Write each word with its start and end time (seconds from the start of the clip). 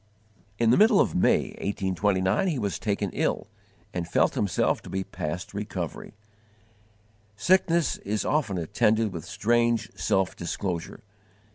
In 0.57 0.71
the 0.71 0.77
middle 0.77 0.99
of 0.99 1.13
May, 1.13 1.49
1829, 1.61 2.47
he 2.47 2.57
was 2.57 2.79
taken 2.79 3.11
ill 3.13 3.45
and 3.93 4.07
felt 4.07 4.33
himself 4.33 4.81
to 4.81 4.89
be 4.89 5.03
past 5.03 5.53
recovery. 5.53 6.15
Sickness 7.35 7.97
is 7.97 8.25
often 8.25 8.57
attended 8.57 9.13
with 9.13 9.25
strange 9.25 9.91
_self 9.93 10.35
disclosure. 10.35 11.03